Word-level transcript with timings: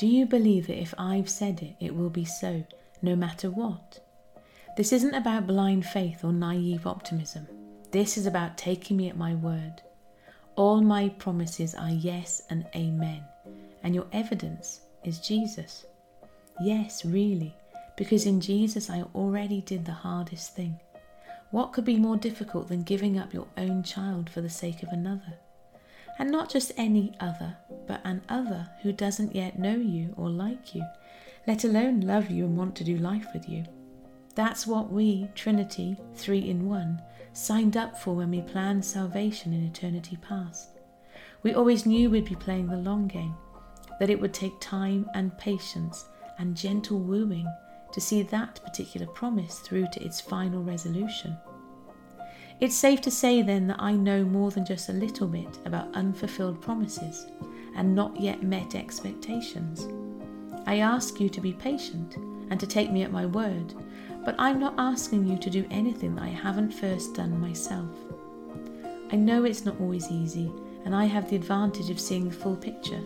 Do 0.00 0.06
you 0.06 0.24
believe 0.24 0.66
that 0.68 0.80
if 0.80 0.94
I've 0.96 1.28
said 1.28 1.60
it, 1.60 1.76
it 1.78 1.94
will 1.94 2.08
be 2.08 2.24
so, 2.24 2.64
no 3.02 3.14
matter 3.14 3.50
what? 3.50 4.00
This 4.74 4.94
isn't 4.94 5.12
about 5.12 5.46
blind 5.46 5.84
faith 5.84 6.24
or 6.24 6.32
naive 6.32 6.86
optimism. 6.86 7.46
This 7.90 8.16
is 8.16 8.24
about 8.24 8.56
taking 8.56 8.96
me 8.96 9.10
at 9.10 9.18
my 9.18 9.34
word. 9.34 9.82
All 10.56 10.80
my 10.80 11.10
promises 11.10 11.74
are 11.74 11.90
yes 11.90 12.40
and 12.48 12.66
amen, 12.74 13.22
and 13.82 13.94
your 13.94 14.06
evidence 14.14 14.80
is 15.04 15.18
Jesus. 15.18 15.84
Yes, 16.62 17.04
really, 17.04 17.54
because 17.98 18.24
in 18.24 18.40
Jesus 18.40 18.88
I 18.88 19.02
already 19.14 19.60
did 19.60 19.84
the 19.84 19.92
hardest 19.92 20.56
thing. 20.56 20.80
What 21.50 21.74
could 21.74 21.84
be 21.84 21.98
more 21.98 22.16
difficult 22.16 22.68
than 22.68 22.84
giving 22.84 23.18
up 23.18 23.34
your 23.34 23.48
own 23.58 23.82
child 23.82 24.30
for 24.30 24.40
the 24.40 24.48
sake 24.48 24.82
of 24.82 24.88
another? 24.88 25.34
And 26.20 26.30
not 26.30 26.50
just 26.50 26.70
any 26.76 27.14
other, 27.18 27.56
but 27.86 28.02
an 28.04 28.20
other 28.28 28.68
who 28.82 28.92
doesn't 28.92 29.34
yet 29.34 29.58
know 29.58 29.74
you 29.74 30.12
or 30.18 30.28
like 30.28 30.74
you, 30.74 30.84
let 31.46 31.64
alone 31.64 32.02
love 32.02 32.30
you 32.30 32.44
and 32.44 32.58
want 32.58 32.76
to 32.76 32.84
do 32.84 32.98
life 32.98 33.26
with 33.32 33.48
you. 33.48 33.64
That's 34.34 34.66
what 34.66 34.92
we, 34.92 35.28
Trinity, 35.34 35.96
three 36.14 36.50
in 36.50 36.68
one, 36.68 37.00
signed 37.32 37.78
up 37.78 37.98
for 37.98 38.14
when 38.14 38.30
we 38.30 38.42
planned 38.42 38.84
salvation 38.84 39.54
in 39.54 39.64
eternity 39.64 40.18
past. 40.20 40.68
We 41.42 41.54
always 41.54 41.86
knew 41.86 42.10
we'd 42.10 42.26
be 42.26 42.34
playing 42.34 42.66
the 42.66 42.76
long 42.76 43.08
game, 43.08 43.34
that 43.98 44.10
it 44.10 44.20
would 44.20 44.34
take 44.34 44.60
time 44.60 45.08
and 45.14 45.36
patience 45.38 46.04
and 46.38 46.54
gentle 46.54 46.98
wooing 46.98 47.46
to 47.92 48.00
see 48.00 48.22
that 48.24 48.60
particular 48.62 49.06
promise 49.06 49.60
through 49.60 49.86
to 49.92 50.04
its 50.04 50.20
final 50.20 50.62
resolution. 50.62 51.34
It's 52.60 52.76
safe 52.76 53.00
to 53.02 53.10
say 53.10 53.40
then 53.40 53.68
that 53.68 53.80
I 53.80 53.92
know 53.92 54.22
more 54.22 54.50
than 54.50 54.66
just 54.66 54.90
a 54.90 54.92
little 54.92 55.26
bit 55.26 55.58
about 55.64 55.94
unfulfilled 55.94 56.60
promises 56.60 57.26
and 57.74 57.94
not 57.94 58.20
yet 58.20 58.42
met 58.42 58.74
expectations. 58.74 59.88
I 60.66 60.80
ask 60.80 61.18
you 61.18 61.30
to 61.30 61.40
be 61.40 61.54
patient 61.54 62.16
and 62.50 62.60
to 62.60 62.66
take 62.66 62.92
me 62.92 63.02
at 63.02 63.12
my 63.12 63.24
word, 63.24 63.72
but 64.26 64.34
I'm 64.38 64.60
not 64.60 64.74
asking 64.76 65.26
you 65.26 65.38
to 65.38 65.48
do 65.48 65.66
anything 65.70 66.14
that 66.16 66.24
I 66.24 66.28
haven't 66.28 66.74
first 66.74 67.14
done 67.14 67.40
myself. 67.40 67.96
I 69.10 69.16
know 69.16 69.44
it's 69.44 69.64
not 69.64 69.80
always 69.80 70.10
easy, 70.10 70.52
and 70.84 70.94
I 70.94 71.06
have 71.06 71.30
the 71.30 71.36
advantage 71.36 71.88
of 71.88 71.98
seeing 71.98 72.28
the 72.28 72.34
full 72.34 72.56
picture, 72.56 73.00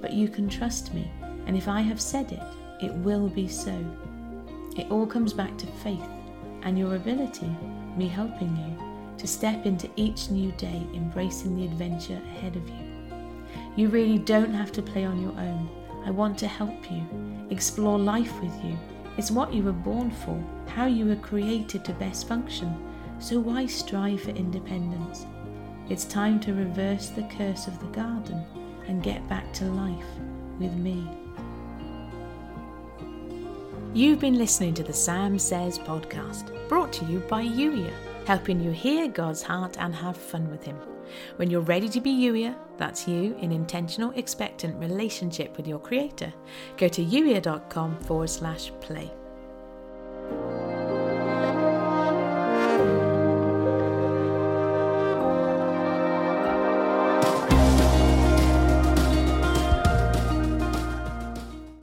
but 0.00 0.14
you 0.14 0.28
can 0.28 0.48
trust 0.48 0.94
me, 0.94 1.10
and 1.44 1.58
if 1.58 1.68
I 1.68 1.82
have 1.82 2.00
said 2.00 2.32
it, 2.32 2.42
it 2.82 2.94
will 2.94 3.28
be 3.28 3.48
so. 3.48 3.84
It 4.78 4.90
all 4.90 5.06
comes 5.06 5.34
back 5.34 5.58
to 5.58 5.66
faith 5.66 6.08
and 6.62 6.78
your 6.78 6.96
ability, 6.96 7.54
me 7.98 8.08
helping 8.08 8.56
you 8.56 8.93
to 9.24 9.28
step 9.28 9.64
into 9.64 9.88
each 9.96 10.28
new 10.28 10.52
day 10.52 10.86
embracing 10.92 11.56
the 11.56 11.64
adventure 11.64 12.20
ahead 12.26 12.54
of 12.56 12.68
you. 12.68 12.76
You 13.74 13.88
really 13.88 14.18
don't 14.18 14.52
have 14.52 14.70
to 14.72 14.82
play 14.82 15.06
on 15.06 15.22
your 15.22 15.32
own. 15.32 15.66
I 16.04 16.10
want 16.10 16.36
to 16.40 16.46
help 16.46 16.90
you, 16.90 17.02
explore 17.48 17.98
life 17.98 18.38
with 18.42 18.52
you. 18.62 18.76
It's 19.16 19.30
what 19.30 19.54
you 19.54 19.62
were 19.62 19.72
born 19.72 20.10
for, 20.10 20.38
how 20.66 20.84
you 20.84 21.06
were 21.06 21.16
created 21.16 21.86
to 21.86 21.94
best 21.94 22.28
function. 22.28 22.76
So 23.18 23.40
why 23.40 23.64
strive 23.64 24.20
for 24.20 24.32
independence? 24.32 25.24
It's 25.88 26.04
time 26.04 26.38
to 26.40 26.52
reverse 26.52 27.08
the 27.08 27.26
curse 27.38 27.66
of 27.66 27.80
the 27.80 27.98
garden 27.98 28.44
and 28.88 29.02
get 29.02 29.26
back 29.26 29.50
to 29.54 29.64
life 29.64 30.04
with 30.60 30.74
me. 30.74 31.08
You've 33.94 34.20
been 34.20 34.36
listening 34.36 34.74
to 34.74 34.82
the 34.82 34.92
Sam 34.92 35.38
Says 35.38 35.78
podcast, 35.78 36.68
brought 36.68 36.92
to 36.92 37.06
you 37.06 37.20
by 37.20 37.42
Youier 37.42 37.94
helping 38.26 38.60
you 38.60 38.70
hear 38.70 39.08
God's 39.08 39.42
heart 39.42 39.76
and 39.78 39.94
have 39.94 40.16
fun 40.16 40.50
with 40.50 40.62
Him. 40.62 40.76
When 41.36 41.50
you're 41.50 41.60
ready 41.60 41.88
to 41.90 42.00
be 42.00 42.10
Youier, 42.10 42.56
that's 42.76 43.06
you 43.06 43.36
in 43.40 43.52
intentional, 43.52 44.10
expectant 44.12 44.78
relationship 44.80 45.56
with 45.56 45.66
your 45.66 45.78
Creator, 45.78 46.32
go 46.76 46.88
to 46.88 47.04
youier.com 47.04 47.98
forward 48.00 48.30
slash 48.30 48.72
play. 48.80 49.10